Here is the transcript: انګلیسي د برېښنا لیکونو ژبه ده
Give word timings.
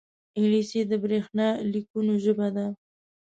انګلیسي 0.37 0.79
د 0.91 0.93
برېښنا 1.03 1.47
لیکونو 1.71 2.13
ژبه 2.23 2.47
ده 2.55 2.65